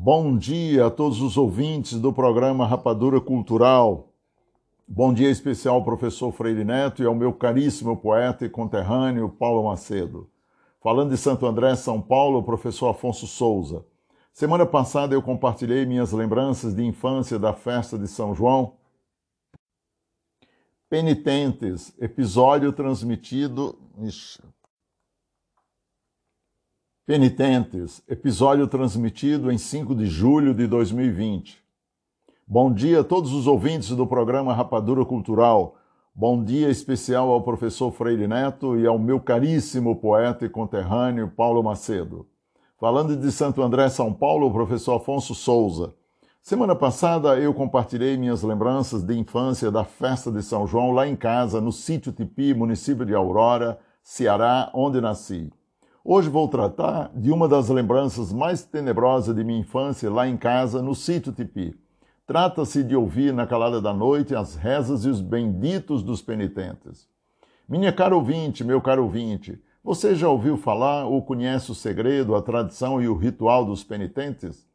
Bom 0.00 0.38
dia 0.38 0.86
a 0.86 0.90
todos 0.92 1.20
os 1.20 1.36
ouvintes 1.36 1.98
do 1.98 2.12
programa 2.12 2.64
Rapadura 2.64 3.20
Cultural. 3.20 4.12
Bom 4.86 5.12
dia 5.12 5.28
especial 5.28 5.74
ao 5.74 5.84
professor 5.84 6.30
Freire 6.30 6.64
Neto 6.64 7.02
e 7.02 7.06
ao 7.06 7.16
meu 7.16 7.32
caríssimo 7.32 7.96
poeta 7.96 8.46
e 8.46 8.48
conterrâneo 8.48 9.28
Paulo 9.28 9.64
Macedo. 9.64 10.30
Falando 10.80 11.10
de 11.10 11.16
Santo 11.16 11.44
André, 11.46 11.74
São 11.74 12.00
Paulo, 12.00 12.38
o 12.38 12.42
professor 12.44 12.90
Afonso 12.90 13.26
Souza. 13.26 13.84
Semana 14.32 14.64
passada 14.64 15.16
eu 15.16 15.20
compartilhei 15.20 15.84
minhas 15.84 16.12
lembranças 16.12 16.76
de 16.76 16.84
infância 16.84 17.36
da 17.36 17.52
festa 17.52 17.98
de 17.98 18.06
São 18.06 18.32
João. 18.36 18.76
Penitentes, 20.88 21.92
episódio 21.98 22.72
transmitido. 22.72 23.76
Ixi, 24.00 24.40
Penitentes, 27.08 28.02
episódio 28.06 28.66
transmitido 28.66 29.50
em 29.50 29.56
5 29.56 29.94
de 29.94 30.04
julho 30.04 30.52
de 30.52 30.66
2020. 30.66 31.58
Bom 32.46 32.70
dia 32.70 33.00
a 33.00 33.02
todos 33.02 33.32
os 33.32 33.46
ouvintes 33.46 33.88
do 33.96 34.06
programa 34.06 34.52
Rapadura 34.52 35.02
Cultural. 35.06 35.76
Bom 36.14 36.44
dia 36.44 36.68
especial 36.68 37.30
ao 37.30 37.40
professor 37.40 37.90
Freire 37.92 38.28
Neto 38.28 38.78
e 38.78 38.86
ao 38.86 38.98
meu 38.98 39.18
caríssimo 39.18 39.96
poeta 39.96 40.44
e 40.44 40.50
conterrâneo 40.50 41.32
Paulo 41.34 41.62
Macedo. 41.62 42.26
Falando 42.78 43.16
de 43.16 43.32
Santo 43.32 43.62
André, 43.62 43.88
São 43.88 44.12
Paulo, 44.12 44.46
o 44.46 44.52
professor 44.52 44.96
Afonso 44.96 45.34
Souza. 45.34 45.94
Semana 46.42 46.74
passada 46.74 47.38
eu 47.38 47.54
compartilhei 47.54 48.18
minhas 48.18 48.42
lembranças 48.42 49.02
de 49.02 49.18
infância 49.18 49.70
da 49.70 49.82
festa 49.82 50.30
de 50.30 50.42
São 50.42 50.66
João 50.66 50.92
lá 50.92 51.08
em 51.08 51.16
casa, 51.16 51.58
no 51.58 51.72
sítio 51.72 52.12
Tipi, 52.12 52.52
município 52.52 53.06
de 53.06 53.14
Aurora, 53.14 53.78
Ceará, 54.02 54.70
onde 54.74 55.00
nasci. 55.00 55.50
Hoje 56.10 56.30
vou 56.30 56.48
tratar 56.48 57.10
de 57.14 57.30
uma 57.30 57.46
das 57.46 57.68
lembranças 57.68 58.32
mais 58.32 58.62
tenebrosas 58.62 59.36
de 59.36 59.44
minha 59.44 59.60
infância 59.60 60.10
lá 60.10 60.26
em 60.26 60.38
casa, 60.38 60.80
no 60.80 60.94
sítio 60.94 61.34
Tipi. 61.34 61.78
Trata-se 62.26 62.82
de 62.82 62.96
ouvir 62.96 63.30
na 63.30 63.46
calada 63.46 63.78
da 63.78 63.92
noite 63.92 64.34
as 64.34 64.56
rezas 64.56 65.04
e 65.04 65.10
os 65.10 65.20
benditos 65.20 66.02
dos 66.02 66.22
penitentes. 66.22 67.06
Minha 67.68 67.92
cara 67.92 68.16
ouvinte, 68.16 68.64
meu 68.64 68.80
caro 68.80 69.02
ouvinte, 69.02 69.60
você 69.84 70.14
já 70.14 70.30
ouviu 70.30 70.56
falar 70.56 71.04
ou 71.04 71.20
conhece 71.20 71.70
o 71.70 71.74
segredo, 71.74 72.34
a 72.34 72.40
tradição 72.40 73.02
e 73.02 73.06
o 73.06 73.14
ritual 73.14 73.66
dos 73.66 73.84
penitentes? 73.84 74.66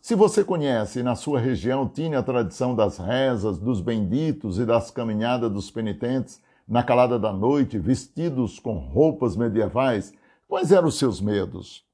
Se 0.00 0.16
você 0.16 0.42
conhece 0.42 0.98
e 0.98 1.04
na 1.04 1.14
sua 1.14 1.38
região 1.38 1.86
tinha 1.86 2.18
a 2.18 2.22
tradição 2.24 2.74
das 2.74 2.98
rezas, 2.98 3.60
dos 3.60 3.80
benditos 3.80 4.58
e 4.58 4.66
das 4.66 4.90
caminhadas 4.90 5.52
dos 5.52 5.70
penitentes 5.70 6.42
na 6.66 6.82
calada 6.82 7.16
da 7.16 7.32
noite, 7.32 7.78
vestidos 7.78 8.58
com 8.58 8.76
roupas 8.76 9.36
medievais, 9.36 10.12
Quais 10.50 10.72
eram 10.72 10.88
os 10.88 10.98
seus 10.98 11.20
medos? 11.20 11.84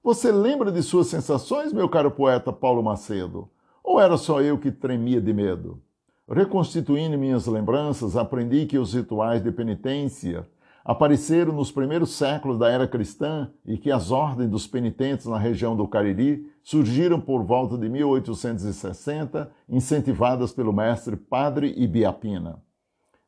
Você 0.00 0.30
lembra 0.30 0.70
de 0.70 0.80
suas 0.80 1.08
sensações, 1.08 1.72
meu 1.72 1.88
caro 1.88 2.08
poeta 2.08 2.52
Paulo 2.52 2.84
Macedo? 2.84 3.50
Ou 3.82 3.98
era 3.98 4.16
só 4.16 4.40
eu 4.40 4.56
que 4.58 4.70
tremia 4.70 5.20
de 5.20 5.32
medo? 5.32 5.82
Reconstituindo 6.30 7.18
minhas 7.18 7.48
lembranças, 7.48 8.16
aprendi 8.16 8.64
que 8.64 8.78
os 8.78 8.94
rituais 8.94 9.42
de 9.42 9.50
penitência 9.50 10.48
apareceram 10.84 11.52
nos 11.52 11.72
primeiros 11.72 12.10
séculos 12.10 12.60
da 12.60 12.70
era 12.70 12.86
cristã 12.86 13.50
e 13.66 13.76
que 13.76 13.90
as 13.90 14.12
ordens 14.12 14.50
dos 14.50 14.68
penitentes 14.68 15.26
na 15.26 15.36
região 15.36 15.74
do 15.74 15.88
Cariri 15.88 16.48
surgiram 16.62 17.20
por 17.20 17.42
volta 17.42 17.76
de 17.76 17.88
1860, 17.88 19.50
incentivadas 19.68 20.52
pelo 20.52 20.72
mestre 20.72 21.16
Padre 21.16 21.74
Ibiapina. 21.76 22.62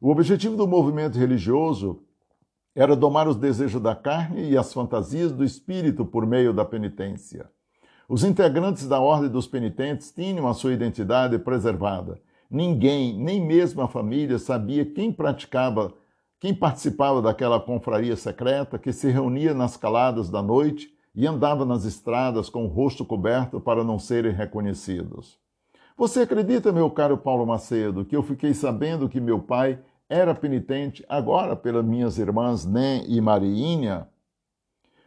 O 0.00 0.08
objetivo 0.08 0.56
do 0.56 0.68
movimento 0.68 1.18
religioso 1.18 2.04
era 2.74 2.94
domar 2.94 3.26
os 3.26 3.36
desejos 3.36 3.80
da 3.80 3.94
carne 3.94 4.50
e 4.50 4.56
as 4.56 4.72
fantasias 4.72 5.32
do 5.32 5.44
espírito 5.44 6.04
por 6.04 6.24
meio 6.26 6.52
da 6.52 6.64
penitência. 6.64 7.48
Os 8.08 8.24
integrantes 8.24 8.88
da 8.88 9.00
Ordem 9.00 9.30
dos 9.30 9.46
Penitentes 9.46 10.10
tinham 10.10 10.48
a 10.48 10.54
sua 10.54 10.72
identidade 10.72 11.38
preservada. 11.38 12.20
Ninguém, 12.50 13.16
nem 13.16 13.40
mesmo 13.40 13.80
a 13.82 13.88
família, 13.88 14.38
sabia 14.38 14.84
quem 14.84 15.12
praticava, 15.12 15.92
quem 16.40 16.52
participava 16.52 17.22
daquela 17.22 17.60
confraria 17.60 18.16
secreta 18.16 18.78
que 18.78 18.92
se 18.92 19.10
reunia 19.10 19.54
nas 19.54 19.76
caladas 19.76 20.28
da 20.28 20.42
noite 20.42 20.92
e 21.14 21.26
andava 21.26 21.64
nas 21.64 21.84
estradas 21.84 22.48
com 22.48 22.64
o 22.64 22.68
rosto 22.68 23.04
coberto 23.04 23.60
para 23.60 23.84
não 23.84 23.98
serem 23.98 24.32
reconhecidos. 24.32 25.38
Você 25.96 26.20
acredita, 26.20 26.72
meu 26.72 26.90
caro 26.90 27.18
Paulo 27.18 27.46
Macedo, 27.46 28.04
que 28.04 28.16
eu 28.16 28.22
fiquei 28.22 28.54
sabendo 28.54 29.08
que 29.08 29.20
meu 29.20 29.38
pai 29.38 29.78
era 30.10 30.34
penitente 30.34 31.04
agora 31.08 31.54
pelas 31.54 31.84
minhas 31.84 32.18
irmãs 32.18 32.66
Né 32.66 33.04
e 33.06 33.20
Mariinha. 33.20 34.08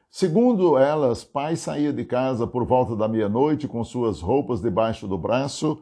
Segundo 0.10 0.78
elas, 0.78 1.26
pai 1.26 1.58
saía 1.58 1.92
de 1.92 2.06
casa 2.06 2.48
por 2.48 2.64
volta 2.64 2.96
da 2.96 3.08
meia-noite 3.08 3.68
com 3.68 3.84
suas 3.84 4.22
roupas 4.22 4.62
debaixo 4.62 5.06
do 5.06 5.18
braço 5.18 5.80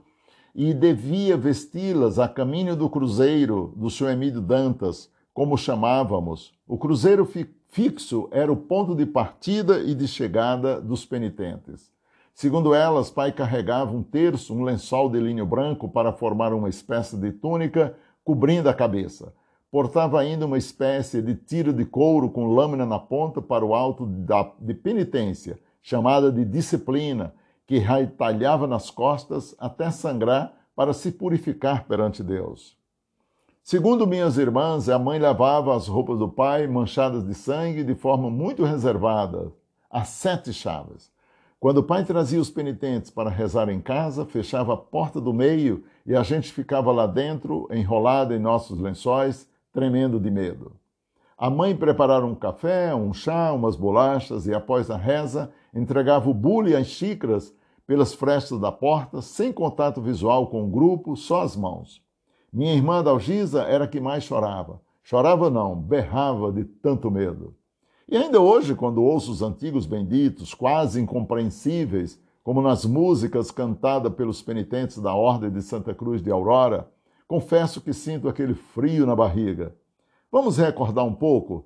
e 0.56 0.74
devia 0.74 1.38
vesti-las 1.38 2.18
a 2.18 2.28
caminho 2.28 2.76
do 2.76 2.90
cruzeiro 2.90 3.74
do 3.76 3.92
seu 3.92 4.10
Emílio 4.10 4.42
Dantas, 4.42 5.10
como 5.34 5.58
chamávamos. 5.58 6.54
O 6.68 6.78
cruzeiro 6.78 7.24
fi 7.24 7.48
fixo 7.70 8.28
era 8.31 8.52
o 8.52 8.58
ponto 8.58 8.94
de 8.94 9.06
partida 9.06 9.80
e 9.80 9.96
de 9.96 10.06
chegada 10.06 10.81
dos 10.81 11.06
penitentes. 11.06 11.90
Segundo 12.34 12.74
elas, 12.74 13.10
pai 13.10 13.31
carregava 13.31 13.92
um 13.96 14.04
terço, 14.04 14.54
um 14.54 14.64
lençol 14.64 15.10
de 15.10 15.20
linho 15.20 15.46
branco 15.46 15.88
para 15.88 16.12
formar 16.12 16.54
uma 16.54 16.68
espécie 16.68 17.16
de 17.16 17.31
túnica 17.31 17.96
cobrindo 18.24 18.70
a 18.70 18.74
cabeça. 18.74 19.34
Portava 19.72 20.20
ainda 20.20 20.46
uma 20.46 20.58
espécie 20.58 21.22
de 21.22 21.34
tiro 21.34 21.72
de 21.72 21.86
couro 21.86 22.30
com 22.30 22.54
lâmina 22.54 22.86
na 22.86 23.00
ponta 23.00 23.42
para 23.42 23.66
o 23.66 23.74
alto 23.74 24.06
de 24.59 24.74
penitência, 24.74 25.58
chamada 25.82 26.31
de 26.31 26.44
disciplina, 26.44 27.34
que 27.66 27.78
retalhava 27.78 28.68
nas 28.68 28.90
costas 28.90 29.56
até 29.58 29.90
sangrar 29.90 30.54
para 30.76 30.94
se 30.94 31.12
purificar 31.12 31.86
perante 31.86 32.22
Deus. 32.22 32.76
Segundo 33.64 34.08
minhas 34.08 34.38
irmãs, 34.38 34.90
a 34.90 35.00
mãe 35.00 35.20
lavava 35.20 35.76
as 35.76 35.88
roupas 35.88 36.20
do 36.20 36.28
pai 36.28 36.68
manchadas 36.68 37.26
de 37.26 37.34
sangue 37.34 37.84
de 37.84 37.96
forma 37.96 38.30
muito 38.30 38.66
reservada, 38.66 39.54
a 39.90 40.04
sete 40.04 40.52
chaves. 40.52 41.12
Quando 41.62 41.78
o 41.78 41.84
pai 41.84 42.04
trazia 42.04 42.42
os 42.42 42.50
penitentes 42.50 43.12
para 43.12 43.30
rezar 43.30 43.70
em 43.70 43.80
casa, 43.80 44.26
fechava 44.26 44.74
a 44.74 44.78
porta 44.78 45.22
do 45.22 45.32
meio 45.32 45.84
e 46.08 46.16
a 46.16 46.24
gente 46.24 46.52
ficava 46.52 46.92
lá 46.92 47.06
dentro, 47.06 47.68
enrolado 47.72 48.34
em 48.34 48.40
nossos 48.40 48.80
lençóis, 48.80 49.48
tremendo 49.72 50.20
de 50.20 50.32
medo. 50.32 50.76
A 51.38 51.52
mãe 51.52 51.76
preparava 51.76 52.26
um 52.26 52.34
café, 52.34 52.96
um 52.96 53.14
chá, 53.14 53.54
umas 53.54 53.76
bolachas 53.76 54.48
e, 54.48 54.54
após 54.56 54.90
a 54.90 54.98
reza, 54.98 55.52
entregava 55.72 56.28
o 56.28 56.34
bule 56.34 56.72
e 56.72 56.76
as 56.76 56.88
xícaras 56.88 57.54
pelas 57.86 58.12
frestas 58.12 58.60
da 58.60 58.72
porta, 58.72 59.22
sem 59.22 59.54
contato 59.54 60.02
visual 60.02 60.48
com 60.48 60.64
o 60.64 60.68
grupo, 60.68 61.16
só 61.16 61.44
as 61.44 61.56
mãos. 61.56 62.02
Minha 62.52 62.74
irmã 62.74 63.04
Dalgisa 63.04 63.62
era 63.66 63.84
a 63.84 63.88
que 63.88 64.00
mais 64.00 64.24
chorava. 64.24 64.82
Chorava 65.04 65.48
não, 65.52 65.76
berrava 65.76 66.52
de 66.52 66.64
tanto 66.64 67.12
medo. 67.12 67.54
E 68.12 68.18
ainda 68.18 68.42
hoje, 68.42 68.76
quando 68.76 69.02
ouço 69.02 69.32
os 69.32 69.42
antigos 69.42 69.86
benditos, 69.86 70.54
quase 70.54 71.00
incompreensíveis, 71.00 72.20
como 72.44 72.62
nas 72.62 72.84
músicas 72.84 73.52
cantadas 73.52 74.14
pelos 74.14 74.42
penitentes 74.42 74.98
da 74.98 75.16
Ordem 75.16 75.50
de 75.50 75.62
Santa 75.62 75.96
Cruz 75.96 76.22
de 76.22 76.30
Aurora, 76.30 76.92
confesso 77.26 77.80
que 77.80 77.94
sinto 77.94 78.28
aquele 78.28 78.54
frio 78.54 79.06
na 79.06 79.16
barriga. 79.16 79.74
Vamos 80.30 80.58
recordar 80.58 81.06
um 81.06 81.14
pouco? 81.14 81.66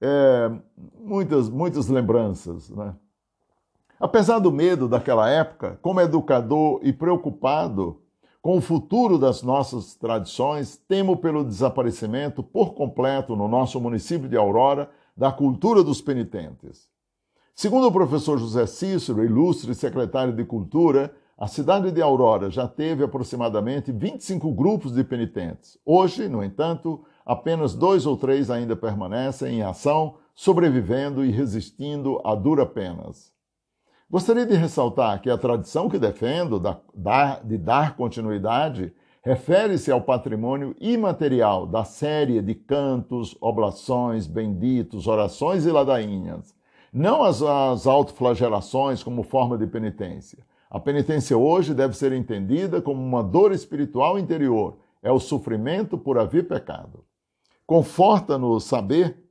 É, 0.00 0.50
muitas, 0.98 1.48
muitas 1.48 1.86
lembranças. 1.86 2.68
Né? 2.68 2.92
Apesar 4.00 4.40
do 4.40 4.50
medo 4.50 4.88
daquela 4.88 5.30
época, 5.30 5.78
como 5.80 6.00
educador 6.00 6.80
e 6.82 6.92
preocupado 6.92 8.02
com 8.42 8.58
o 8.58 8.60
futuro 8.60 9.18
das 9.18 9.40
nossas 9.40 9.94
tradições, 9.94 10.76
temo 10.88 11.16
pelo 11.16 11.44
desaparecimento 11.44 12.42
por 12.42 12.74
completo 12.74 13.36
no 13.36 13.46
nosso 13.46 13.80
município 13.80 14.28
de 14.28 14.36
Aurora 14.36 14.90
da 15.16 15.32
cultura 15.32 15.82
dos 15.82 16.00
penitentes. 16.00 16.88
Segundo 17.54 17.86
o 17.86 17.92
professor 17.92 18.38
José 18.38 18.66
Cícero, 18.66 19.24
ilustre 19.24 19.74
secretário 19.74 20.34
de 20.34 20.44
Cultura, 20.44 21.14
a 21.38 21.46
cidade 21.46 21.90
de 21.90 22.02
Aurora 22.02 22.50
já 22.50 22.68
teve 22.68 23.02
aproximadamente 23.02 23.92
25 23.92 24.52
grupos 24.52 24.92
de 24.92 25.02
penitentes. 25.02 25.78
Hoje, 25.84 26.28
no 26.28 26.42
entanto, 26.42 27.04
apenas 27.24 27.74
dois 27.74 28.04
ou 28.06 28.16
três 28.16 28.50
ainda 28.50 28.76
permanecem 28.76 29.56
em 29.56 29.62
ação, 29.62 30.16
sobrevivendo 30.34 31.24
e 31.24 31.30
resistindo 31.30 32.20
a 32.24 32.34
dura 32.34 32.66
penas. 32.66 33.32
Gostaria 34.08 34.46
de 34.46 34.54
ressaltar 34.54 35.20
que 35.20 35.28
a 35.28 35.36
tradição 35.36 35.88
que 35.88 35.98
defendo 35.98 36.62
de 37.44 37.58
dar 37.58 37.96
continuidade 37.96 38.94
refere-se 39.26 39.90
ao 39.90 40.00
patrimônio 40.00 40.76
imaterial 40.78 41.66
da 41.66 41.82
série 41.82 42.40
de 42.40 42.54
cantos, 42.54 43.36
oblações, 43.40 44.24
benditos, 44.24 45.08
orações 45.08 45.66
e 45.66 45.70
ladainhas, 45.72 46.54
não 46.92 47.24
as 47.24 47.42
autoflagelações 47.42 49.02
como 49.02 49.24
forma 49.24 49.58
de 49.58 49.66
penitência. 49.66 50.38
A 50.70 50.78
penitência 50.78 51.36
hoje 51.36 51.74
deve 51.74 51.96
ser 51.96 52.12
entendida 52.12 52.80
como 52.80 53.02
uma 53.02 53.20
dor 53.20 53.50
espiritual 53.50 54.16
interior, 54.16 54.76
é 55.02 55.10
o 55.10 55.18
sofrimento 55.18 55.98
por 55.98 56.18
haver 56.18 56.46
pecado. 56.46 57.04
Conforta-nos 57.66 58.62
saber 58.62 59.24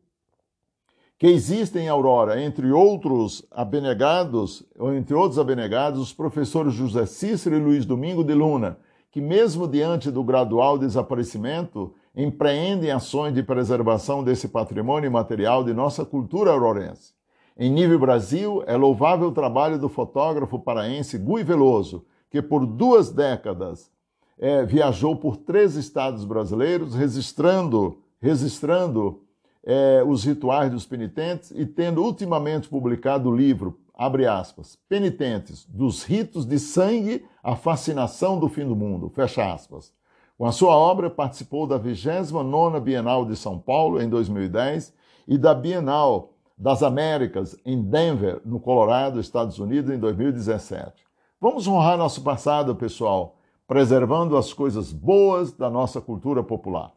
que 1.17 1.27
existem 1.27 1.85
em 1.85 1.87
Aurora, 1.87 2.41
entre 2.43 2.69
outros 2.69 3.45
abnegados, 3.49 4.61
ou 4.77 4.93
entre 4.93 5.13
outros 5.13 5.39
abnegados, 5.39 6.01
os 6.01 6.11
professores 6.11 6.73
José 6.73 7.05
Cícero 7.05 7.55
e 7.55 7.59
Luiz 7.59 7.85
Domingo 7.85 8.25
de 8.25 8.33
Luna, 8.33 8.77
que 9.15 9.21
mesmo 9.21 9.65
diante 9.65 10.11
do 10.11 10.21
gradual 10.25 10.77
desaparecimento, 10.77 11.93
empreendem 12.13 12.91
ações 12.91 13.33
de 13.33 13.41
preservação 13.41 14.21
desse 14.21 14.49
patrimônio 14.49 15.09
material 15.09 15.63
de 15.63 15.73
nossa 15.73 16.03
cultura 16.03 16.51
aurorense. 16.51 17.13
Em 17.57 17.71
nível 17.71 17.97
Brasil, 17.97 18.61
é 18.67 18.75
louvável 18.75 19.29
o 19.29 19.31
trabalho 19.31 19.79
do 19.79 19.87
fotógrafo 19.87 20.59
paraense 20.59 21.17
Gui 21.17 21.45
Veloso, 21.45 22.03
que 22.29 22.41
por 22.41 22.65
duas 22.65 23.09
décadas 23.09 23.89
é, 24.37 24.65
viajou 24.65 25.15
por 25.15 25.37
três 25.37 25.75
estados 25.75 26.25
brasileiros, 26.25 26.93
registrando, 26.93 27.99
registrando 28.21 29.21
é, 29.63 30.03
os 30.05 30.25
rituais 30.25 30.69
dos 30.69 30.85
penitentes 30.85 31.51
e 31.51 31.65
tendo 31.65 32.03
ultimamente 32.03 32.67
publicado 32.67 33.29
o 33.29 33.33
livro, 33.33 33.79
abre 33.97 34.27
aspas, 34.27 34.77
Penitentes, 34.87 35.65
dos 35.65 36.03
ritos 36.03 36.45
de 36.45 36.59
sangue 36.59 37.25
à 37.43 37.55
fascinação 37.55 38.39
do 38.39 38.49
fim 38.49 38.67
do 38.67 38.75
mundo, 38.75 39.09
fecha 39.09 39.53
aspas. 39.53 39.93
Com 40.37 40.45
a 40.45 40.51
sua 40.51 40.75
obra, 40.75 41.09
participou 41.09 41.65
da 41.65 41.79
29ª 41.79 42.79
Bienal 42.81 43.25
de 43.25 43.37
São 43.37 43.57
Paulo, 43.57 44.01
em 44.01 44.09
2010, 44.09 44.93
e 45.27 45.37
da 45.37 45.53
Bienal 45.53 46.33
das 46.57 46.83
Américas, 46.83 47.57
em 47.65 47.81
Denver, 47.81 48.41
no 48.45 48.59
Colorado, 48.59 49.19
Estados 49.19 49.59
Unidos, 49.59 49.93
em 49.93 49.97
2017. 49.97 50.91
Vamos 51.39 51.67
honrar 51.67 51.97
nosso 51.97 52.21
passado, 52.21 52.75
pessoal, 52.75 53.37
preservando 53.67 54.37
as 54.37 54.51
coisas 54.53 54.91
boas 54.91 55.53
da 55.53 55.69
nossa 55.69 56.01
cultura 56.01 56.43
popular. 56.43 56.91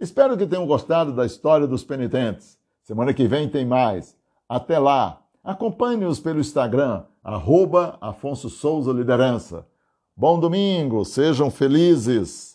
Espero 0.00 0.36
que 0.36 0.46
tenham 0.46 0.66
gostado 0.66 1.12
da 1.12 1.26
história 1.26 1.66
dos 1.66 1.84
penitentes. 1.84 2.58
Semana 2.82 3.14
que 3.14 3.26
vem 3.26 3.48
tem 3.48 3.64
mais. 3.64 4.16
Até 4.48 4.78
lá! 4.78 5.23
Acompanhe-nos 5.44 6.18
pelo 6.18 6.40
Instagram, 6.40 7.04
arroba 7.22 7.98
Afonso 8.00 8.48
Souza 8.48 8.90
Liderança. 8.94 9.66
Bom 10.16 10.40
domingo, 10.40 11.04
sejam 11.04 11.50
felizes! 11.50 12.53